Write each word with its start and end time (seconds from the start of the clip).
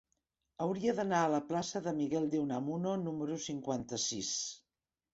Hauria 0.63 0.95
d'anar 0.99 1.19
a 1.25 1.27
la 1.33 1.41
plaça 1.51 1.83
de 1.89 1.95
Miguel 1.99 2.27
de 2.33 2.41
Unamuno 2.47 2.97
número 3.05 3.41
cinquanta-sis. 3.49 4.37